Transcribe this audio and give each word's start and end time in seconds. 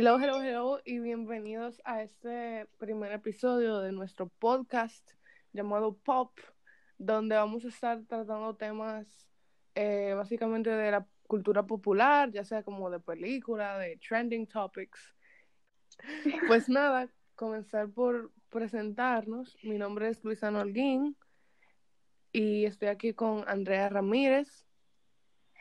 Hello, 0.00 0.16
hello, 0.20 0.40
hello 0.40 0.80
y 0.84 1.00
bienvenidos 1.00 1.82
a 1.84 2.04
este 2.04 2.68
primer 2.78 3.10
episodio 3.10 3.80
de 3.80 3.90
nuestro 3.90 4.28
podcast 4.28 5.04
llamado 5.52 5.98
Pop, 6.04 6.38
donde 6.98 7.34
vamos 7.34 7.64
a 7.64 7.68
estar 7.68 8.04
tratando 8.06 8.54
temas 8.54 9.08
eh, 9.74 10.14
básicamente 10.14 10.70
de 10.70 10.92
la 10.92 11.04
cultura 11.26 11.66
popular, 11.66 12.30
ya 12.30 12.44
sea 12.44 12.62
como 12.62 12.90
de 12.90 13.00
película, 13.00 13.76
de 13.76 13.96
trending 13.96 14.46
topics. 14.46 15.16
Pues 16.46 16.68
nada, 16.68 17.10
comenzar 17.34 17.90
por 17.90 18.30
presentarnos. 18.50 19.56
Mi 19.64 19.78
nombre 19.78 20.10
es 20.10 20.22
Luisa 20.22 20.52
Holguín 20.52 21.16
y 22.30 22.66
estoy 22.66 22.86
aquí 22.86 23.14
con 23.14 23.42
Andrea 23.48 23.88
Ramírez. 23.88 24.64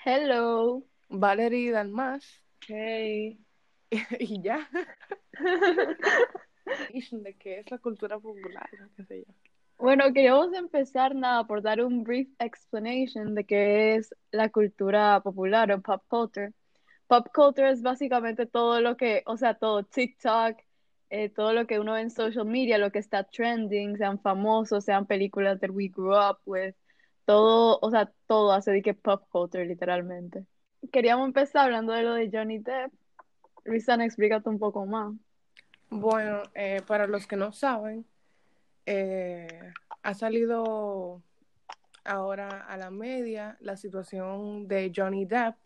Hello. 0.05 0.85
Valerie 1.09 1.71
Dalmas. 1.71 2.43
Hey. 2.67 3.46
y 4.19 4.41
ya. 4.41 4.67
de 7.11 7.33
qué 7.35 7.59
es 7.59 7.71
la 7.71 7.77
cultura 7.77 8.19
popular, 8.19 8.69
qué 8.95 9.03
sé 9.05 9.25
yo. 9.25 9.33
Bueno, 9.77 10.11
queríamos 10.11 10.53
empezar 10.53 11.13
nada 11.15 11.45
por 11.45 11.61
dar 11.61 11.81
un 11.81 12.03
brief 12.03 12.29
explanation 12.39 13.35
de 13.35 13.45
qué 13.45 13.95
es 13.95 14.13
la 14.31 14.49
cultura 14.49 15.21
popular 15.21 15.71
o 15.71 15.81
pop 15.81 16.03
culture. 16.07 16.51
Pop 17.07 17.27
culture 17.33 17.69
es 17.69 17.81
básicamente 17.83 18.47
todo 18.47 18.81
lo 18.81 18.97
que, 18.97 19.23
o 19.27 19.37
sea, 19.37 19.53
todo 19.53 19.83
TikTok, 19.83 20.57
eh, 21.09 21.29
todo 21.29 21.53
lo 21.53 21.67
que 21.67 21.79
uno 21.79 21.93
ve 21.93 22.01
en 22.01 22.09
social 22.09 22.45
media, 22.45 22.77
lo 22.79 22.91
que 22.91 22.99
está 22.99 23.23
trending, 23.23 23.97
sean 23.97 24.19
famosos, 24.19 24.83
sean 24.83 25.05
películas 25.05 25.59
that 25.59 25.69
we 25.69 25.89
grew 25.89 26.15
up 26.17 26.39
with, 26.45 26.73
todo, 27.25 27.79
o 27.81 27.91
sea, 27.91 28.11
todo 28.25 28.51
hace 28.51 28.71
de 28.71 28.81
que 28.81 28.93
pop 28.95 29.27
culture 29.29 29.65
literalmente. 29.65 30.45
Queríamos 30.91 31.27
empezar 31.27 31.65
hablando 31.65 31.93
de 31.93 32.03
lo 32.03 32.13
de 32.13 32.29
Johnny 32.31 32.59
Depp 32.59 32.91
Luisana, 33.67 34.05
explícate 34.05 34.49
un 34.49 34.59
poco 34.59 34.85
más. 34.85 35.13
Bueno, 35.89 36.41
eh, 36.55 36.81
para 36.87 37.05
los 37.05 37.27
que 37.27 37.35
no 37.35 37.51
saben, 37.51 38.05
eh, 38.85 39.73
ha 40.01 40.13
salido 40.13 41.21
ahora 42.05 42.65
a 42.65 42.77
la 42.77 42.89
media 42.89 43.57
la 43.59 43.75
situación 43.75 44.67
de 44.69 44.91
Johnny 44.95 45.25
Depp, 45.25 45.57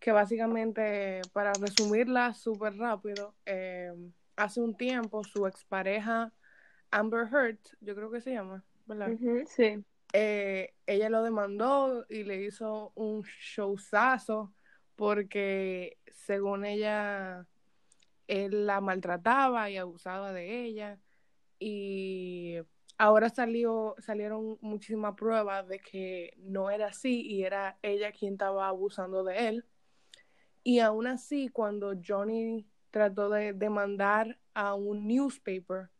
que 0.00 0.10
básicamente, 0.10 1.20
para 1.34 1.52
resumirla 1.52 2.32
súper 2.32 2.76
rápido, 2.76 3.34
eh, 3.44 3.92
hace 4.36 4.60
un 4.62 4.74
tiempo 4.74 5.22
su 5.22 5.46
expareja 5.46 6.32
Amber 6.90 7.28
Heard, 7.30 7.58
yo 7.80 7.94
creo 7.94 8.10
que 8.10 8.22
se 8.22 8.32
llama, 8.32 8.64
¿verdad? 8.86 9.12
sí. 9.46 9.84
ella 10.14 11.10
lo 11.10 11.22
demandó 11.22 12.06
y 12.08 12.24
le 12.24 12.42
hizo 12.42 12.92
un 12.94 13.22
showzazo 13.22 14.52
porque 14.96 15.98
según 16.10 16.64
ella, 16.64 17.46
él 18.26 18.66
la 18.66 18.80
maltrataba 18.80 19.70
y 19.70 19.76
abusaba 19.76 20.32
de 20.32 20.64
ella. 20.64 20.98
Y 21.58 22.56
ahora 22.98 23.30
salió, 23.30 23.94
salieron 23.98 24.58
muchísimas 24.60 25.14
pruebas 25.14 25.66
de 25.68 25.78
que 25.78 26.34
no 26.38 26.70
era 26.70 26.88
así 26.88 27.22
y 27.22 27.44
era 27.44 27.78
ella 27.82 28.12
quien 28.12 28.34
estaba 28.34 28.68
abusando 28.68 29.24
de 29.24 29.48
él. 29.48 29.64
Y 30.64 30.78
aún 30.78 31.06
así, 31.06 31.48
cuando 31.48 31.94
Johnny 32.06 32.66
trató 32.90 33.30
de 33.30 33.52
demandar 33.52 34.38
a 34.54 34.74
un 34.74 35.06
newspaper 35.08 35.90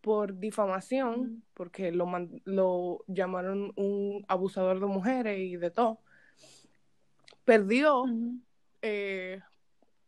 por 0.00 0.38
difamación, 0.38 1.44
porque 1.54 1.92
lo, 1.92 2.06
lo 2.44 3.04
llamaron 3.06 3.72
un 3.76 4.24
abusador 4.28 4.80
de 4.80 4.86
mujeres 4.86 5.38
y 5.38 5.56
de 5.56 5.70
todo, 5.70 6.00
perdió, 7.48 8.04
eh, 8.82 9.40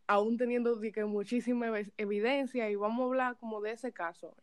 aún 0.07 0.37
teniendo 0.37 0.79
muchísima 1.07 1.73
evidencia, 1.97 2.69
y 2.69 2.77
vamos 2.77 3.01
a 3.01 3.05
hablar 3.07 3.37
como 3.39 3.63
de 3.63 3.73
ese 3.73 3.93
caso. 3.93 4.37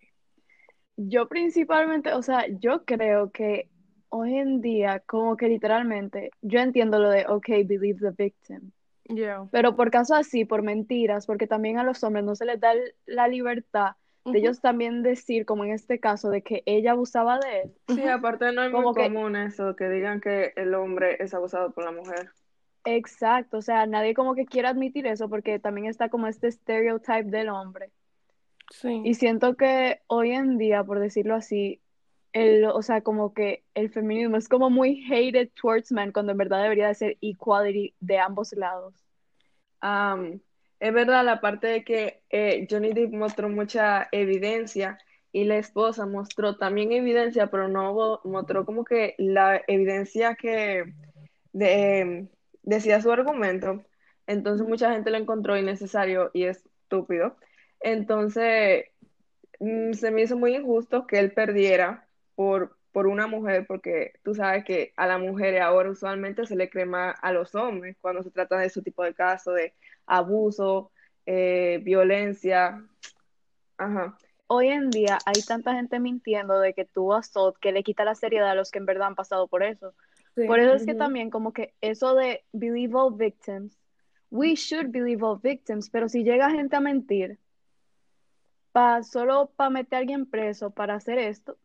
Yo 0.95 1.27
principalmente, 1.27 2.13
o 2.13 2.23
sea, 2.23 2.47
yo 2.59 2.85
creo 2.85 3.29
que 3.29 3.69
hoy 4.09 4.33
en 4.38 4.61
día, 4.61 5.03
como 5.05 5.38
que 5.38 5.47
literalmente, 5.47 6.31
yo 6.41 6.59
entiendo 6.59 6.97
lo 6.97 7.11
de, 7.11 7.27
ok, 7.27 7.47
believe 7.66 7.99
the 7.99 8.23
victim. 8.23 8.72
Pero 9.51 9.75
por 9.75 9.91
caso 9.91 10.16
así, 10.16 10.43
por 10.43 10.63
mentiras, 10.63 11.27
porque 11.27 11.45
también 11.45 11.77
a 11.77 11.83
los 11.83 12.03
hombres 12.03 12.25
no 12.25 12.35
se 12.35 12.45
les 12.45 12.59
da 12.59 12.73
la 13.05 13.27
libertad 13.27 13.91
de 14.25 14.39
ellos 14.39 14.59
también 14.59 15.03
decir, 15.03 15.45
como 15.45 15.63
en 15.63 15.72
este 15.72 15.99
caso, 15.99 16.31
de 16.31 16.41
que 16.41 16.63
ella 16.66 16.93
abusaba 16.93 17.38
de 17.38 17.61
él. 17.61 17.72
Sí, 17.95 18.03
aparte 18.07 18.51
no 18.51 18.63
es 18.63 18.72
muy 18.72 18.91
común 18.93 19.35
eso, 19.35 19.75
que 19.75 19.88
digan 19.88 20.19
que 20.19 20.51
el 20.55 20.73
hombre 20.73 21.16
es 21.19 21.35
abusado 21.35 21.72
por 21.72 21.85
la 21.85 21.91
mujer. 21.91 22.31
Exacto, 22.89 23.57
o 23.57 23.61
sea, 23.61 23.85
nadie 23.85 24.13
como 24.13 24.33
que 24.33 24.45
quiere 24.45 24.69
admitir 24.69 25.07
eso 25.07 25.27
porque 25.27 25.59
también 25.59 25.87
está 25.87 26.07
como 26.07 26.27
este 26.27 26.49
stereotype 26.49 27.25
del 27.25 27.49
hombre. 27.49 27.91
Sí. 28.71 29.01
Y 29.03 29.13
siento 29.15 29.57
que 29.57 29.99
hoy 30.07 30.31
en 30.31 30.57
día, 30.57 30.85
por 30.85 31.01
decirlo 31.01 31.35
así, 31.35 31.81
el, 32.31 32.63
o 32.63 32.81
sea, 32.81 33.01
como 33.01 33.33
que 33.33 33.65
el 33.73 33.89
feminismo 33.89 34.37
es 34.37 34.47
como 34.47 34.69
muy 34.69 35.03
hated 35.03 35.49
towards 35.61 35.91
men 35.91 36.13
cuando 36.13 36.31
en 36.31 36.37
verdad 36.37 36.63
debería 36.63 36.87
de 36.87 36.95
ser 36.95 37.17
equality 37.19 37.93
de 37.99 38.19
ambos 38.19 38.53
lados. 38.53 38.93
es 39.81 40.93
verdad 40.93 41.25
la 41.25 41.41
parte 41.41 41.67
de 41.67 41.83
que 41.83 42.21
eh, 42.29 42.67
Johnny 42.71 42.93
Depp 42.93 43.11
mostró 43.11 43.49
mucha 43.49 44.07
evidencia 44.13 44.97
y 45.33 45.43
la 45.43 45.57
esposa 45.57 46.05
mostró 46.05 46.55
también 46.55 46.93
evidencia, 46.93 47.47
pero 47.47 47.67
no 47.67 48.21
mostró 48.23 48.65
como 48.65 48.85
que 48.85 49.13
la 49.17 49.61
evidencia 49.67 50.35
que 50.35 50.85
de, 51.51 52.29
decía 52.67 53.01
su 53.01 53.11
argumento, 53.11 53.85
entonces 54.28 54.67
mucha 54.67 54.91
gente 54.91 55.09
lo 55.09 55.17
encontró 55.17 55.57
innecesario 55.57 56.31
y 56.33 56.44
estúpido. 56.44 57.38
Entonces, 57.79 58.85
mm, 59.59 59.94
se 59.94 60.11
me 60.11 60.23
hizo 60.23 60.38
muy 60.38 60.55
injusto 60.55 61.07
que 61.07 61.19
él 61.19 61.31
perdiera 61.31 62.07
por, 62.35 62.78
por 62.91 63.07
una 63.07 63.28
mujer, 63.28 63.66
porque 63.67 64.13
tú 64.23 64.35
sabes 64.35 64.66
que 64.66 64.94
a 64.97 65.07
la 65.07 65.17
mujer 65.17 65.61
ahora 65.61 65.89
usualmente 65.89 66.45
se 66.45 66.57
le 66.57 66.69
crema 66.69 67.11
a 67.11 67.31
los 67.31 67.55
hombres 67.55 67.97
cuando 68.01 68.22
se 68.23 68.31
trata 68.31 68.57
de 68.57 68.67
ese 68.67 68.81
tipo 68.81 69.03
de 69.03 69.13
casos 69.13 69.55
de 69.55 69.73
abuso, 70.05 70.91
eh, 71.25 71.79
violencia. 71.84 72.84
Ajá. 73.78 74.17
Hoy 74.47 74.69
en 74.69 74.89
día 74.89 75.19
hay 75.25 75.41
tanta 75.41 75.73
gente 75.73 75.99
mintiendo 75.99 76.59
de 76.59 76.73
que 76.73 76.85
tuvo 76.85 77.16
assault 77.16 77.57
que 77.59 77.72
le 77.72 77.84
quita 77.84 78.03
la 78.03 78.16
seriedad 78.16 78.49
a 78.51 78.55
los 78.55 78.72
que 78.72 78.79
en 78.79 78.85
verdad 78.85 79.07
han 79.07 79.16
pasado 79.16 79.47
por 79.47 79.63
eso. 79.63 79.94
Por 80.45 80.59
eso 80.59 80.73
es 80.73 80.85
que 80.85 80.93
también 80.93 81.29
como 81.29 81.53
que 81.53 81.73
eso 81.81 82.13
de 82.15 82.43
believe 82.51 82.93
all 82.95 83.15
victims, 83.15 83.77
we 84.29 84.55
should 84.55 84.91
believe 84.91 85.23
all 85.23 85.39
victims, 85.41 85.89
pero 85.89 86.09
si 86.09 86.23
llega 86.23 86.51
gente 86.51 86.75
a 86.75 86.79
mentir, 86.79 87.39
pa, 88.71 89.01
solo 89.03 89.51
para 89.55 89.69
meter 89.69 89.95
a 89.95 89.99
alguien 89.99 90.25
preso 90.25 90.69
para 90.69 90.95
hacer 90.95 91.17
esto, 91.17 91.57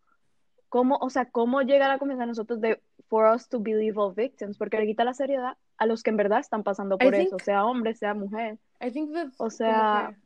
¿cómo, 0.69 0.97
o 1.01 1.11
sea, 1.11 1.27
cómo 1.31 1.61
llega 1.63 1.89
la 1.89 1.99
confianza 1.99 2.25
a 2.25 2.27
nosotros 2.27 2.61
de 2.61 2.81
for 3.09 3.27
us 3.35 3.49
to 3.49 3.61
believe 3.61 3.99
all 4.01 4.15
victims? 4.15 4.57
Porque 4.57 4.79
le 4.79 4.87
quita 4.87 5.05
la 5.05 5.13
seriedad 5.13 5.57
a 5.77 5.87
los 5.87 6.03
que 6.03 6.11
en 6.11 6.17
verdad 6.17 6.41
están 6.41 6.63
pasando 6.63 6.97
por 6.97 7.15
eso, 7.15 7.39
sea 7.39 7.67
hombre, 7.67 7.95
sea 7.95 8.15
mujer. 8.15 8.59
I 8.81 8.91
think 8.91 9.13
that, 9.13 9.29
o 9.39 9.51
sea, 9.51 10.17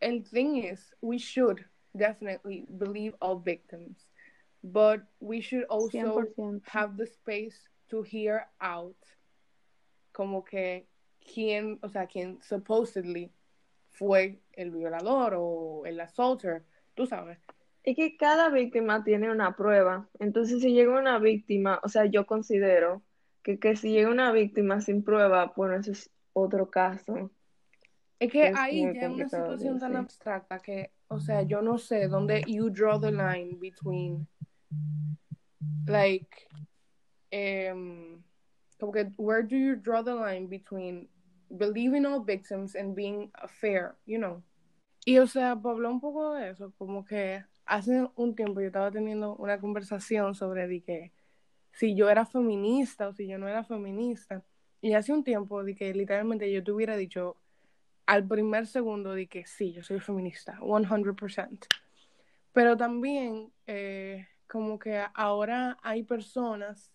el 0.00 0.22
thing 0.22 0.56
is, 0.56 0.94
we 1.00 1.18
should 1.18 1.60
definitely 1.92 2.66
believe 2.68 3.16
all 3.20 3.40
victims 3.42 4.06
but 4.64 5.02
we 5.20 5.42
should 5.42 5.64
also 5.64 5.98
100%. 5.98 6.62
have 6.66 6.96
the 6.96 7.06
space 7.06 7.68
to 7.90 8.02
hear 8.02 8.46
out 8.60 8.96
como 10.12 10.42
que 10.42 10.86
quién, 11.20 11.78
o 11.82 11.88
sea, 11.88 12.06
quién 12.06 12.40
supposedly 12.42 13.30
fue 13.90 14.40
el 14.52 14.70
violador 14.70 15.34
o 15.36 15.84
el 15.84 16.00
assaulter, 16.00 16.64
tú 16.94 17.06
sabes. 17.06 17.38
Es 17.82 17.94
que 17.94 18.16
cada 18.16 18.48
víctima 18.48 19.04
tiene 19.04 19.30
una 19.30 19.54
prueba. 19.54 20.08
Entonces, 20.18 20.62
si 20.62 20.72
llega 20.72 20.98
una 20.98 21.18
víctima, 21.18 21.80
o 21.82 21.88
sea, 21.90 22.06
yo 22.06 22.24
considero 22.24 23.02
que, 23.42 23.58
que 23.58 23.76
si 23.76 23.90
llega 23.90 24.08
una 24.08 24.32
víctima 24.32 24.80
sin 24.80 25.04
prueba, 25.04 25.52
bueno, 25.54 25.74
eso 25.74 25.92
es 25.92 26.10
otro 26.32 26.70
caso. 26.70 27.30
Es 28.18 28.32
que 28.32 28.52
ahí 28.56 28.82
ya 28.94 29.02
es 29.02 29.10
una 29.10 29.28
situación 29.28 29.78
tan 29.78 29.96
abstracta 29.96 30.60
que, 30.60 30.92
o 31.08 31.20
sea, 31.20 31.42
yo 31.42 31.60
no 31.60 31.76
sé 31.78 32.08
dónde 32.08 32.42
you 32.46 32.70
draw 32.70 32.98
the 32.98 33.10
line 33.10 33.58
between 33.60 34.26
like 35.86 36.48
um 37.32 38.22
como 38.78 38.92
que 38.92 39.04
where 39.16 39.42
do 39.42 39.56
you 39.56 39.76
draw 39.76 40.02
the 40.02 40.14
line 40.14 40.46
between 40.46 41.08
believing 41.56 42.04
all 42.06 42.20
victims 42.20 42.74
and 42.74 42.94
being 42.94 43.30
fair, 43.60 43.96
you 44.06 44.18
know? 44.18 44.42
Y 45.06 45.18
o 45.18 45.26
sea, 45.26 45.56
para 45.56 45.74
hablar 45.74 45.92
un 45.92 46.00
poco 46.00 46.34
de 46.34 46.50
eso, 46.50 46.72
como 46.78 47.04
que 47.04 47.44
hace 47.66 48.08
un 48.16 48.34
tiempo 48.34 48.60
yo 48.60 48.68
estaba 48.68 48.90
teniendo 48.90 49.36
una 49.36 49.60
conversación 49.60 50.34
sobre 50.34 50.66
de 50.66 50.80
que 50.80 51.12
si 51.72 51.94
yo 51.94 52.08
era 52.08 52.24
feminista 52.24 53.08
o 53.08 53.12
si 53.12 53.26
yo 53.26 53.38
no 53.38 53.48
era 53.48 53.64
feminista. 53.64 54.42
Y 54.80 54.94
hace 54.94 55.12
un 55.12 55.24
tiempo 55.24 55.64
de 55.64 55.74
que 55.74 55.94
literalmente 55.94 56.50
yo 56.52 56.62
te 56.62 56.72
hubiera 56.72 56.96
dicho 56.96 57.36
al 58.06 58.26
primer 58.26 58.66
segundo 58.66 59.14
de 59.14 59.26
que 59.26 59.46
sí, 59.46 59.72
yo 59.72 59.82
soy 59.82 60.00
feminista, 60.00 60.58
100%. 60.60 61.66
Pero 62.52 62.76
también 62.76 63.50
eh, 63.66 64.28
como 64.46 64.78
que 64.78 65.02
ahora 65.14 65.78
hay 65.82 66.02
personas 66.02 66.92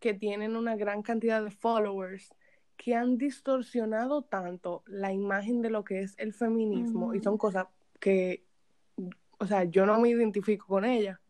que 0.00 0.14
tienen 0.14 0.56
una 0.56 0.76
gran 0.76 1.02
cantidad 1.02 1.42
de 1.42 1.50
followers 1.50 2.34
que 2.76 2.94
han 2.94 3.18
distorsionado 3.18 4.22
tanto 4.22 4.84
la 4.86 5.12
imagen 5.12 5.60
de 5.62 5.70
lo 5.70 5.84
que 5.84 6.00
es 6.00 6.14
el 6.18 6.32
feminismo 6.32 7.12
y 7.14 7.20
son 7.20 7.36
cosas 7.36 7.66
que, 7.98 8.44
o 9.38 9.46
sea, 9.46 9.64
yo 9.64 9.84
no 9.84 10.00
me 10.00 10.10
identifico 10.10 10.66
con 10.66 10.84
ella. 10.84 11.20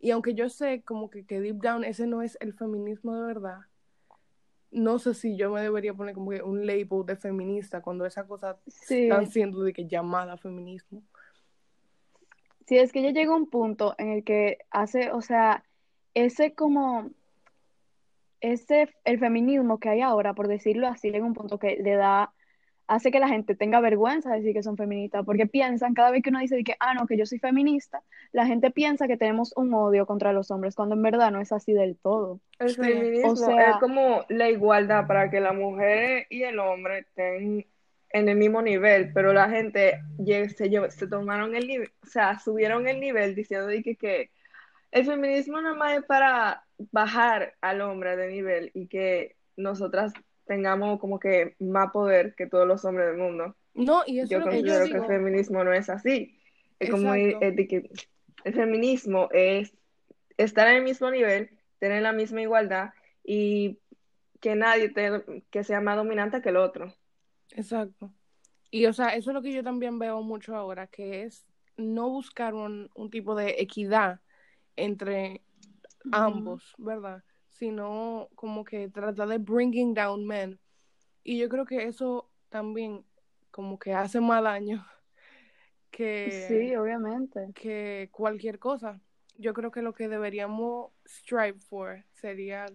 Y 0.00 0.10
aunque 0.10 0.34
yo 0.34 0.48
sé 0.48 0.82
como 0.82 1.08
que, 1.08 1.24
que 1.24 1.40
deep 1.40 1.62
down 1.62 1.84
ese 1.84 2.08
no 2.08 2.22
es 2.22 2.36
el 2.40 2.52
feminismo 2.52 3.14
de 3.14 3.22
verdad, 3.22 3.60
no 4.72 4.98
sé 4.98 5.14
si 5.14 5.36
yo 5.36 5.52
me 5.52 5.60
debería 5.60 5.94
poner 5.94 6.14
como 6.14 6.30
que 6.30 6.42
un 6.42 6.66
label 6.66 7.06
de 7.06 7.14
feminista 7.14 7.82
cuando 7.82 8.04
esas 8.06 8.26
cosas 8.26 8.56
están 8.66 9.28
siendo 9.28 9.62
de 9.62 9.72
que 9.72 9.86
llamada 9.86 10.36
feminismo. 10.36 11.02
Sí, 12.72 12.78
es 12.78 12.90
que 12.90 13.02
ya 13.02 13.10
llega 13.10 13.36
un 13.36 13.50
punto 13.50 13.94
en 13.98 14.08
el 14.08 14.24
que 14.24 14.56
hace, 14.70 15.10
o 15.12 15.20
sea, 15.20 15.62
ese 16.14 16.54
como 16.54 17.10
ese, 18.40 18.88
el 19.04 19.18
feminismo 19.18 19.78
que 19.78 19.90
hay 19.90 20.00
ahora, 20.00 20.32
por 20.32 20.48
decirlo 20.48 20.88
así, 20.88 21.10
llega 21.10 21.26
un 21.26 21.34
punto 21.34 21.58
que 21.58 21.76
le 21.76 21.96
da, 21.96 22.32
hace 22.86 23.10
que 23.10 23.20
la 23.20 23.28
gente 23.28 23.54
tenga 23.54 23.80
vergüenza 23.80 24.30
de 24.30 24.36
decir 24.36 24.54
que 24.54 24.62
son 24.62 24.78
feministas, 24.78 25.22
porque 25.26 25.46
piensan, 25.46 25.92
cada 25.92 26.10
vez 26.10 26.22
que 26.22 26.30
uno 26.30 26.38
dice 26.38 26.64
que, 26.64 26.74
ah, 26.80 26.94
no, 26.94 27.06
que 27.06 27.18
yo 27.18 27.26
soy 27.26 27.38
feminista, 27.40 28.02
la 28.32 28.46
gente 28.46 28.70
piensa 28.70 29.06
que 29.06 29.18
tenemos 29.18 29.52
un 29.54 29.74
odio 29.74 30.06
contra 30.06 30.32
los 30.32 30.50
hombres, 30.50 30.74
cuando 30.74 30.94
en 30.94 31.02
verdad 31.02 31.30
no 31.30 31.42
es 31.42 31.52
así 31.52 31.74
del 31.74 31.98
todo. 31.98 32.40
El 32.58 32.70
feminismo 32.70 33.34
es 33.34 33.76
como 33.80 34.24
la 34.30 34.48
igualdad 34.48 35.06
para 35.06 35.28
que 35.28 35.40
la 35.40 35.52
mujer 35.52 36.26
y 36.30 36.44
el 36.44 36.58
hombre 36.58 37.00
estén 37.00 37.66
en 38.12 38.28
el 38.28 38.36
mismo 38.36 38.62
nivel, 38.62 39.12
pero 39.12 39.32
la 39.32 39.48
gente 39.48 40.00
se, 40.26 40.90
se 40.90 41.06
tomaron 41.06 41.54
el 41.54 41.66
nivel, 41.66 41.90
o 42.02 42.06
sea, 42.06 42.38
subieron 42.38 42.86
el 42.86 43.00
nivel 43.00 43.34
diciendo 43.34 43.68
que, 43.68 43.96
que 43.96 44.30
el 44.90 45.06
feminismo 45.06 45.60
nada 45.60 45.74
más 45.74 45.98
es 45.98 46.04
para 46.04 46.64
bajar 46.90 47.54
al 47.60 47.80
hombre 47.80 48.16
de 48.16 48.28
nivel 48.28 48.70
y 48.74 48.86
que 48.86 49.36
nosotras 49.56 50.12
tengamos 50.46 51.00
como 51.00 51.18
que 51.18 51.56
más 51.58 51.90
poder 51.92 52.34
que 52.34 52.46
todos 52.46 52.66
los 52.66 52.84
hombres 52.84 53.08
del 53.08 53.16
mundo. 53.16 53.56
No, 53.74 54.02
y 54.06 54.20
eso 54.20 54.30
yo 54.30 54.42
considero 54.42 54.86
que, 54.86 54.98
el 54.98 55.06
feminismo 55.06 55.64
no 55.64 55.72
es 55.72 55.88
así. 55.88 56.38
Es 56.78 56.90
como 56.90 57.12
que 57.12 57.36
el 58.44 58.54
feminismo 58.54 59.28
es 59.32 59.72
estar 60.36 60.68
en 60.68 60.76
el 60.76 60.84
mismo 60.84 61.10
nivel, 61.10 61.50
tener 61.78 62.02
la 62.02 62.12
misma 62.12 62.42
igualdad 62.42 62.90
y 63.24 63.78
que 64.40 64.56
nadie 64.56 64.90
te, 64.90 65.42
que 65.50 65.64
sea 65.64 65.80
más 65.80 65.96
dominante 65.96 66.42
que 66.42 66.50
el 66.50 66.56
otro. 66.56 66.92
Exacto. 67.56 68.12
Y 68.70 68.86
o 68.86 68.92
sea, 68.92 69.08
eso 69.10 69.30
es 69.30 69.34
lo 69.34 69.42
que 69.42 69.52
yo 69.52 69.62
también 69.62 69.98
veo 69.98 70.22
mucho 70.22 70.56
ahora, 70.56 70.86
que 70.86 71.24
es 71.24 71.46
no 71.76 72.08
buscar 72.08 72.54
un, 72.54 72.90
un 72.94 73.10
tipo 73.10 73.34
de 73.34 73.56
equidad 73.58 74.20
entre 74.76 75.42
ambos, 76.10 76.74
¿verdad? 76.78 77.22
Sino 77.48 78.28
como 78.34 78.64
que 78.64 78.88
trata 78.88 79.26
de 79.26 79.38
bringing 79.38 79.94
down 79.94 80.26
men. 80.26 80.58
Y 81.22 81.38
yo 81.38 81.48
creo 81.48 81.64
que 81.64 81.84
eso 81.84 82.30
también 82.48 83.04
como 83.50 83.78
que 83.78 83.92
hace 83.92 84.20
más 84.20 84.42
daño 84.42 84.84
que... 85.90 86.46
Sí, 86.48 86.74
obviamente. 86.74 87.52
Que 87.54 88.08
cualquier 88.10 88.58
cosa. 88.58 89.00
Yo 89.36 89.54
creo 89.54 89.70
que 89.70 89.82
lo 89.82 89.92
que 89.92 90.08
deberíamos 90.08 90.92
strive 91.04 91.58
for 91.58 92.04
sería 92.12 92.66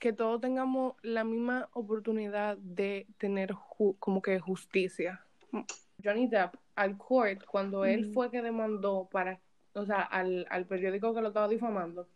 que 0.00 0.12
todos 0.12 0.40
tengamos 0.40 0.96
la 1.02 1.22
misma 1.22 1.68
oportunidad 1.72 2.56
de 2.56 3.06
tener 3.18 3.54
como 3.98 4.20
que 4.20 4.40
justicia. 4.40 5.24
Johnny 6.02 6.26
Depp 6.26 6.56
al 6.74 6.96
court, 6.96 7.44
cuando 7.44 7.84
él 7.84 8.12
fue 8.12 8.30
que 8.30 8.42
demandó 8.42 9.08
para 9.12 9.38
o 9.74 9.84
sea, 9.84 10.00
al, 10.00 10.46
al 10.50 10.66
periódico 10.66 11.14
que 11.14 11.20
lo 11.20 11.28
estaba 11.28 11.48
difamando, 11.48 12.08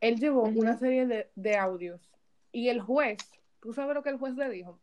él 0.00 0.18
llevó 0.18 0.44
una 0.44 0.76
serie 0.76 1.06
de, 1.06 1.28
de, 1.34 1.56
audios 1.56 2.10
y 2.52 2.68
el 2.68 2.80
juez, 2.80 3.18
¿tú 3.60 3.72
sabes 3.72 3.94
lo 3.94 4.02
que 4.02 4.10
el 4.10 4.18
juez 4.18 4.34
le 4.36 4.48
dijo? 4.48 4.78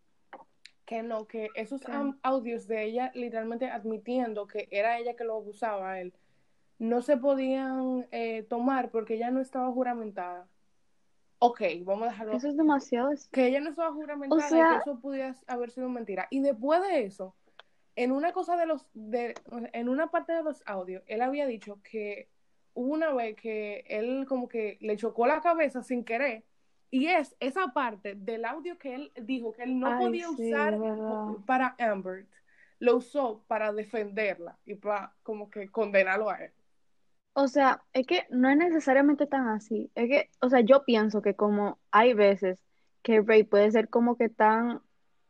Que 0.86 1.04
no, 1.04 1.26
que 1.28 1.50
esos 1.56 1.82
audios 2.22 2.68
de 2.68 2.84
ella 2.84 3.12
literalmente 3.16 3.70
admitiendo 3.70 4.46
que 4.48 4.68
era 4.72 5.00
ella 5.00 5.16
que 5.16 5.24
lo 5.24 5.38
abusaba 5.38 5.92
a 5.92 6.02
él, 6.02 6.14
no 6.80 7.02
se 7.02 7.18
podían 7.18 8.08
eh, 8.12 8.44
tomar 8.44 8.90
porque 8.90 9.16
ella 9.16 9.32
no 9.32 9.40
estaba 9.40 9.72
juramentada. 9.72 10.48
Ok, 11.44 11.62
vamos 11.84 12.04
a 12.04 12.12
dejarlo. 12.12 12.34
Eso 12.34 12.50
es 12.50 12.56
demasiado. 12.56 13.10
Que 13.32 13.48
ella 13.48 13.60
no 13.62 13.72
estaba 13.72 13.92
juramentada 13.92 14.48
y 14.48 14.76
que 14.76 14.82
eso 14.82 15.00
pudiera 15.00 15.36
haber 15.48 15.72
sido 15.72 15.90
mentira. 15.90 16.28
Y 16.30 16.42
después 16.42 16.84
de 16.84 17.04
eso, 17.04 17.36
en 17.96 18.12
una 18.12 18.32
cosa 18.32 18.56
de 18.58 18.68
los, 18.68 18.86
de, 18.94 19.34
en 19.74 19.90
una 19.90 20.12
parte 20.12 20.34
de 20.34 20.44
los 20.44 20.62
audios, 20.68 21.02
él 21.08 21.22
había 21.22 21.48
dicho 21.48 21.80
que 21.82 22.30
hubo 22.76 22.94
una 22.94 23.12
vez 23.12 23.36
que 23.36 23.84
él 23.88 24.28
como 24.28 24.48
que 24.48 24.78
le 24.82 24.98
chocó 24.98 25.26
la 25.26 25.42
cabeza 25.42 25.82
sin 25.82 26.04
querer 26.06 26.44
y 26.92 27.08
es 27.08 27.36
esa 27.40 27.70
parte 27.70 28.14
del 28.16 28.46
audio 28.46 28.78
que 28.78 28.94
él 28.94 29.12
dijo 29.20 29.54
que 29.54 29.64
él 29.64 29.80
no 29.80 29.98
podía 29.98 30.30
usar 30.30 30.78
para 31.48 31.76
Amber, 31.80 32.28
lo 32.80 32.98
usó 32.98 33.44
para 33.48 33.74
defenderla 33.74 34.60
y 34.66 34.76
para 34.76 35.16
como 35.24 35.50
que 35.50 35.70
condenarlo 35.70 36.30
a 36.30 36.36
él. 36.36 36.52
O 37.34 37.48
sea, 37.48 37.84
es 37.94 38.06
que 38.08 38.26
no 38.30 38.50
es 38.50 38.58
necesariamente 38.58 39.26
tan 39.26 39.48
así. 39.48 39.90
Es 39.96 40.10
que, 40.10 40.30
o 40.42 40.50
sea, 40.50 40.62
yo 40.62 40.84
pienso 40.86 41.22
que 41.22 41.36
como 41.36 41.80
hay 41.92 42.14
veces 42.14 42.60
que 43.04 43.22
Ray 43.22 43.44
puede 43.44 43.72
ser 43.72 43.90
como 43.90 44.18
que 44.18 44.30
tan, 44.30 44.82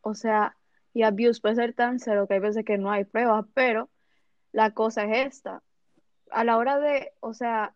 o 0.02 0.14
sea, 0.16 0.58
y 0.94 1.04
abuse 1.04 1.42
puede 1.42 1.56
ser 1.56 1.74
tan 1.74 2.00
cero 2.00 2.28
que 2.28 2.36
hay 2.36 2.40
veces 2.40 2.66
que 2.66 2.78
no 2.78 2.92
hay 2.92 3.06
pruebas, 3.06 3.46
pero 3.54 3.90
la 4.52 4.72
cosa 4.72 5.06
es 5.06 5.28
esta. 5.28 5.64
A 6.32 6.44
la 6.44 6.58
hora 6.58 6.80
de, 6.80 7.14
o 7.20 7.34
sea, 7.34 7.76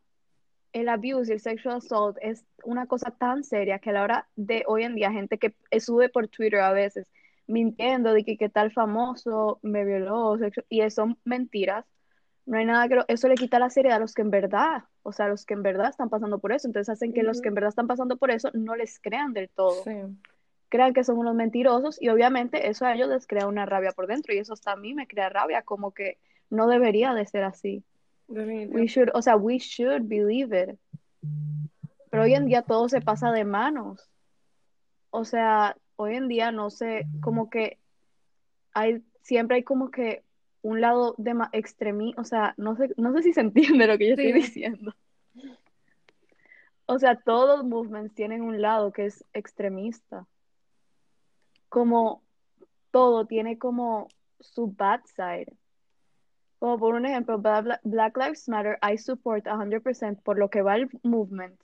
el 0.73 0.89
abuse 0.89 1.31
y 1.31 1.33
el 1.33 1.39
sexual 1.39 1.77
assault 1.77 2.17
es 2.21 2.45
una 2.63 2.87
cosa 2.87 3.11
tan 3.11 3.43
seria 3.43 3.79
que 3.79 3.91
a 3.91 3.93
la 3.93 4.03
hora 4.03 4.29
de 4.35 4.63
hoy 4.67 4.83
en 4.83 4.95
día, 4.95 5.11
gente 5.11 5.37
que 5.37 5.55
sube 5.79 6.09
por 6.09 6.27
Twitter 6.27 6.59
a 6.61 6.73
veces 6.73 7.07
mintiendo 7.47 8.13
de 8.13 8.25
que, 8.25 8.37
qué 8.37 8.49
tal 8.49 8.71
famoso 8.71 9.59
me 9.61 9.85
violó, 9.85 10.37
y 10.69 10.81
eso 10.81 11.03
son 11.03 11.19
mentiras, 11.23 11.85
no 12.45 12.57
hay 12.57 12.65
nada 12.65 12.87
que 12.87 12.99
eso 13.07 13.27
le 13.27 13.35
quita 13.35 13.59
la 13.59 13.69
seriedad 13.69 13.97
a 13.97 13.99
los 13.99 14.13
que 14.13 14.21
en 14.21 14.31
verdad, 14.31 14.83
o 15.03 15.11
sea, 15.11 15.25
a 15.25 15.29
los 15.29 15.45
que 15.45 15.53
en 15.53 15.63
verdad 15.63 15.89
están 15.89 16.09
pasando 16.09 16.39
por 16.39 16.51
eso, 16.51 16.67
entonces 16.67 16.89
hacen 16.89 17.13
que 17.13 17.23
los 17.23 17.41
que 17.41 17.49
en 17.49 17.55
verdad 17.55 17.69
están 17.69 17.87
pasando 17.87 18.17
por 18.17 18.31
eso 18.31 18.49
no 18.53 18.75
les 18.75 18.99
crean 18.99 19.33
del 19.33 19.49
todo. 19.49 19.83
Sí 19.83 19.91
crean 20.75 20.93
que 20.93 21.05
son 21.05 21.17
unos 21.17 21.35
mentirosos 21.35 22.01
y 22.01 22.09
obviamente 22.09 22.67
eso 22.67 22.85
a 22.85 22.93
ellos 22.93 23.07
les 23.07 23.27
crea 23.27 23.47
una 23.47 23.65
rabia 23.65 23.93
por 23.93 24.07
dentro 24.07 24.33
y 24.33 24.39
eso 24.39 24.51
hasta 24.51 24.73
a 24.73 24.75
mí 24.75 24.93
me 24.93 25.07
crea 25.07 25.29
rabia, 25.29 25.61
como 25.61 25.91
que 25.91 26.17
no 26.49 26.67
debería 26.67 27.13
de 27.13 27.25
ser 27.25 27.45
así. 27.45 27.81
We 28.27 28.87
should, 28.87 29.09
o 29.13 29.21
sea, 29.21 29.37
we 29.37 29.57
should 29.57 30.01
believe 30.09 30.53
it. 30.53 30.77
Pero 32.09 32.23
hoy 32.23 32.33
en 32.33 32.45
día 32.45 32.61
todo 32.61 32.89
se 32.89 32.99
pasa 32.99 33.31
de 33.31 33.45
manos. 33.45 34.09
O 35.11 35.23
sea, 35.23 35.77
hoy 35.95 36.15
en 36.15 36.27
día 36.27 36.51
no 36.51 36.69
sé, 36.69 37.07
como 37.21 37.49
que 37.49 37.77
hay, 38.73 39.01
siempre 39.21 39.55
hay 39.55 39.63
como 39.63 39.91
que 39.91 40.24
un 40.65 40.81
lado 40.81 41.13
de 41.19 41.31
extremista, 41.51 42.19
o 42.19 42.23
sea, 42.23 42.55
no 42.57 42.75
sé, 42.75 42.89
no 42.97 43.13
sé 43.13 43.21
si 43.21 43.33
se 43.33 43.41
entiende 43.41 43.85
lo 43.85 43.99
que 43.99 44.07
yo 44.07 44.13
estoy 44.13 44.31
diciendo. 44.33 44.95
O 46.87 46.97
sea, 46.97 47.15
todos 47.15 47.59
los 47.59 47.67
movements 47.67 48.15
tienen 48.15 48.41
un 48.41 48.61
lado 48.61 48.91
que 48.91 49.05
es 49.05 49.23
extremista 49.33 50.25
como 51.69 52.23
todo 52.89 53.27
tiene 53.27 53.59
como 53.59 54.07
su 54.39 54.67
bad 54.67 55.01
side. 55.05 55.53
Como 56.57 56.79
por 56.79 56.95
un 56.95 57.05
ejemplo, 57.05 57.37
Black 57.37 58.17
Lives 58.17 58.49
Matter, 58.49 58.79
I 58.81 58.97
support 58.97 59.45
100% 59.45 60.23
por 60.23 60.39
lo 60.39 60.49
que 60.49 60.63
va 60.63 60.77
el 60.77 60.89
movement. 61.03 61.59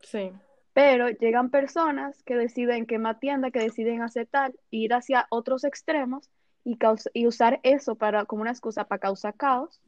Sí. 0.00 0.32
Pero 0.72 1.08
llegan 1.08 1.50
personas 1.50 2.22
que 2.24 2.34
deciden 2.34 2.86
quemar 2.86 3.20
tienda, 3.20 3.52
que 3.52 3.60
deciden 3.60 4.02
aceptar, 4.02 4.52
ir 4.70 4.92
hacia 4.94 5.26
otros 5.30 5.62
extremos 5.62 6.30
y, 6.64 6.78
y 7.14 7.26
usar 7.26 7.60
eso 7.62 7.94
para, 7.94 8.24
como 8.24 8.42
una 8.42 8.50
excusa 8.50 8.84
para 8.84 8.98
causar 8.98 9.34
caos. 9.34 9.80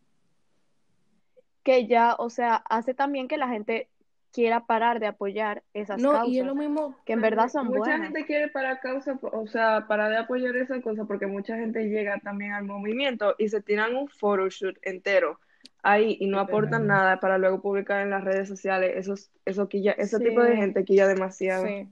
Que 1.63 1.87
ya, 1.87 2.17
o 2.19 2.29
sea, 2.29 2.57
hace 2.69 2.93
también 2.93 3.29
que 3.29 3.37
la 3.37 3.49
gente 3.49 3.89
quiera 4.33 4.67
parar 4.67 4.99
de 4.99 5.07
apoyar 5.07 5.63
esas 5.75 6.01
no, 6.01 6.13
causas. 6.13 6.29
Y 6.29 6.41
es 6.41 6.47
lo 6.47 6.55
mismo, 6.55 6.97
que 7.05 7.13
en 7.13 7.21
verdad 7.21 7.49
son 7.49 7.67
mucha 7.67 7.79
buenas. 7.79 7.99
Mucha 7.99 8.11
gente 8.11 8.27
quiere 8.27 8.49
parar 8.49 8.81
causa, 8.81 9.19
o 9.21 9.47
sea, 9.47 9.87
parar 9.87 10.11
de 10.11 10.17
apoyar 10.17 10.57
esas 10.57 10.83
cosas 10.83 11.07
porque 11.07 11.27
mucha 11.27 11.57
gente 11.57 11.89
llega 11.89 12.19
también 12.19 12.53
al 12.53 12.65
movimiento 12.65 13.35
y 13.39 13.49
se 13.49 13.61
tiran 13.61 13.95
un 13.95 14.09
photoshoot 14.09 14.77
entero 14.83 15.39
ahí 15.83 16.17
y 16.21 16.27
no 16.27 16.41
aportan 16.41 16.87
nada 16.87 17.21
para 17.21 17.39
luego 17.39 17.61
publicar 17.61 18.01
en 18.01 18.11
las 18.11 18.25
redes 18.25 18.49
sociales. 18.49 18.93
Eso, 18.97 19.15
eso 19.45 19.69
quilla, 19.69 19.93
ese 19.93 20.19
tipo 20.19 20.43
de 20.43 20.57
gente 20.57 20.85
quilla 20.85 21.07
demasiado. 21.07 21.67
Sí. 21.67 21.89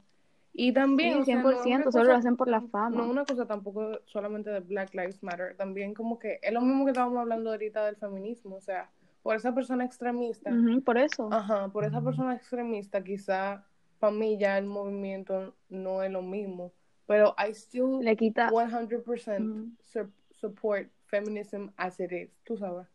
Y 0.63 0.75
también, 0.75 1.25
100%, 1.25 1.91
solo 1.91 2.05
lo 2.05 2.15
hacen 2.17 2.37
por 2.37 2.47
la 2.47 2.61
fama. 2.61 2.95
No 2.95 3.09
una 3.11 3.25
cosa 3.25 3.47
tampoco 3.47 3.99
solamente 4.05 4.51
de 4.51 4.61
Black 4.61 4.93
Lives 4.93 5.23
Matter, 5.23 5.57
también 5.57 5.95
como 5.95 6.19
que 6.19 6.39
es 6.43 6.53
lo 6.53 6.61
mismo 6.61 6.85
que 6.85 6.91
estábamos 6.91 7.17
hablando 7.19 7.49
ahorita 7.49 7.87
del 7.87 7.97
feminismo, 7.97 8.57
o 8.57 8.61
sea, 8.61 8.91
por 9.23 9.37
esa 9.37 9.55
persona 9.55 9.87
extremista. 9.87 10.51
por 10.85 10.99
eso. 10.99 11.31
Ajá, 11.33 11.69
por 11.69 11.87
esa 11.87 12.03
persona 12.03 12.35
extremista, 12.35 13.03
quizá 13.03 13.65
para 13.99 14.13
mí 14.13 14.37
ya 14.37 14.59
el 14.59 14.67
movimiento 14.67 15.55
no 15.71 16.03
es 16.03 16.11
lo 16.11 16.21
mismo. 16.21 16.73
Pero 17.07 17.35
I 17.39 17.55
still 17.55 18.01
Le 18.03 18.15
quita 18.15 18.51
100% 18.51 20.11
support 20.33 20.91
feminism 21.07 21.69
as 21.79 21.99
it 22.01 22.13
is, 22.13 22.39
tú 22.45 22.59
sabes. 22.59 22.87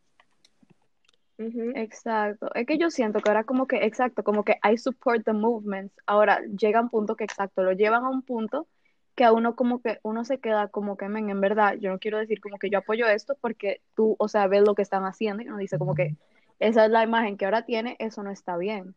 Exacto. 1.37 2.53
Es 2.53 2.65
que 2.65 2.77
yo 2.77 2.89
siento 2.89 3.19
que 3.19 3.29
ahora 3.29 3.43
como 3.43 3.67
que, 3.67 3.77
exacto, 3.85 4.23
como 4.23 4.43
que 4.43 4.57
I 4.63 4.77
support 4.77 5.25
the 5.25 5.33
movements. 5.33 5.93
Ahora 6.05 6.41
llega 6.57 6.81
un 6.81 6.89
punto 6.89 7.15
que 7.15 7.25
exacto, 7.25 7.63
lo 7.63 7.73
llevan 7.73 8.03
a 8.05 8.09
un 8.09 8.21
punto 8.21 8.67
que 9.15 9.23
a 9.23 9.31
uno 9.31 9.55
como 9.55 9.81
que 9.81 9.99
uno 10.03 10.25
se 10.25 10.39
queda 10.39 10.67
como 10.67 10.97
que, 10.97 11.07
men, 11.07 11.29
en 11.29 11.39
verdad, 11.41 11.75
yo 11.79 11.89
no 11.89 11.99
quiero 11.99 12.17
decir 12.19 12.41
como 12.41 12.57
que 12.57 12.69
yo 12.69 12.79
apoyo 12.79 13.07
esto 13.07 13.37
porque 13.39 13.81
tú, 13.95 14.15
o 14.19 14.27
sea, 14.27 14.47
ves 14.47 14.63
lo 14.63 14.75
que 14.75 14.81
están 14.81 15.03
haciendo 15.05 15.41
y 15.41 15.47
uno 15.47 15.57
dice 15.57 15.77
como 15.77 15.95
que 15.95 16.17
esa 16.59 16.85
es 16.85 16.91
la 16.91 17.03
imagen 17.03 17.37
que 17.37 17.45
ahora 17.45 17.63
tiene, 17.65 17.95
eso 17.99 18.23
no 18.23 18.31
está 18.31 18.57
bien. 18.57 18.95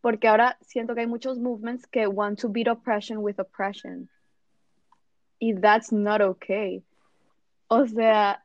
Porque 0.00 0.28
ahora 0.28 0.58
siento 0.62 0.94
que 0.94 1.02
hay 1.02 1.06
muchos 1.06 1.38
movements 1.38 1.86
que 1.86 2.06
want 2.06 2.40
to 2.40 2.48
beat 2.48 2.68
oppression 2.68 3.18
with 3.18 3.38
oppression. 3.38 4.08
Y 5.38 5.54
that's 5.54 5.92
not 5.92 6.20
okay. 6.20 6.84
O 7.68 7.86
sea, 7.86 8.41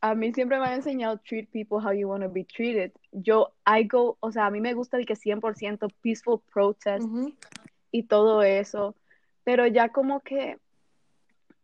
a 0.00 0.14
mí 0.14 0.32
siempre 0.32 0.58
me 0.58 0.66
han 0.66 0.74
enseñado 0.74 1.18
treat 1.18 1.48
people 1.50 1.78
how 1.78 1.92
you 1.92 2.08
want 2.08 2.22
to 2.22 2.30
be 2.30 2.44
treated. 2.44 2.92
Yo, 3.12 3.52
I 3.66 3.84
go, 3.86 4.16
o 4.20 4.32
sea, 4.32 4.46
a 4.46 4.50
mí 4.50 4.60
me 4.60 4.74
gusta 4.74 4.96
el 4.96 5.06
que 5.06 5.14
100% 5.14 5.92
peaceful 6.00 6.40
protest 6.52 7.06
y 7.90 8.04
todo 8.04 8.42
eso, 8.42 8.94
pero 9.44 9.66
ya 9.66 9.90
como 9.90 10.20
que 10.20 10.58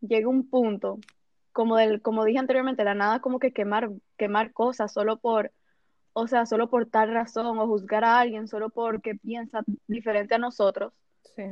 llega 0.00 0.28
un 0.28 0.48
punto, 0.48 0.98
como 1.52 1.76
del, 1.76 2.02
como 2.02 2.24
dije 2.24 2.38
anteriormente, 2.38 2.84
la 2.84 2.94
nada 2.94 3.20
como 3.20 3.38
que 3.38 3.52
quemar, 3.52 3.90
quemar 4.18 4.52
cosas 4.52 4.92
solo 4.92 5.16
por, 5.16 5.52
o 6.12 6.26
sea, 6.26 6.44
solo 6.44 6.68
por 6.68 6.86
tal 6.86 7.12
razón, 7.12 7.58
o 7.58 7.66
juzgar 7.66 8.04
a 8.04 8.20
alguien 8.20 8.48
solo 8.48 8.68
porque 8.68 9.14
piensa 9.14 9.64
diferente 9.86 10.34
a 10.34 10.38
nosotros. 10.38 10.92
Sí. 11.34 11.44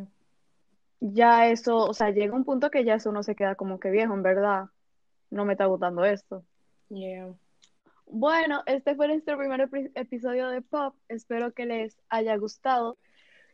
Ya 1.01 1.49
eso, 1.49 1.77
o 1.77 1.95
sea, 1.95 2.11
llega 2.11 2.35
un 2.35 2.45
punto 2.45 2.71
que 2.71 2.85
ya 2.85 2.95
eso 2.95 3.13
no 3.13 3.23
se 3.23 3.35
queda 3.35 3.55
como 3.55 3.81
que 3.81 3.91
viejo, 3.91 4.15
en 4.15 4.23
verdad. 4.23 4.67
No 5.31 5.45
me 5.45 5.53
está 5.53 5.67
gustando 5.67 6.05
esto. 6.05 6.45
Yeah. 6.89 7.35
Bueno, 8.07 8.63
este 8.67 8.95
fue 8.95 9.09
nuestro 9.09 9.37
primer 9.39 9.69
episodio 9.95 10.49
de 10.49 10.63
Pop. 10.63 10.95
Espero 11.09 11.53
que 11.53 11.67
les 11.67 11.97
haya 12.09 12.37
gustado. 12.37 12.99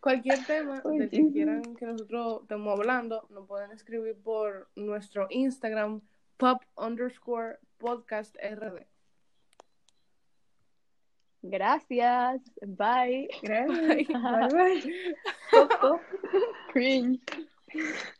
Cualquier 0.01 0.45
tema 0.47 0.81
del 0.81 1.11
que 1.11 1.31
quieran 1.31 1.77
que 1.77 1.85
nosotros 1.85 2.43
estemos 2.43 2.79
hablando, 2.79 3.27
nos 3.31 3.47
pueden 3.47 3.71
escribir 3.71 4.17
por 4.23 4.69
nuestro 4.75 5.27
Instagram, 5.29 6.01
pop 6.39 6.63
underscore 6.75 7.59
podcast 7.79 8.35
rd. 8.37 8.87
Gracias. 11.43 12.43
Bye. 12.67 13.29
Gracias. 13.43 14.09
Bye 14.09 14.49
bye. 14.53 16.01
Cringe. 16.73 17.21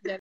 Ya. 0.03 0.19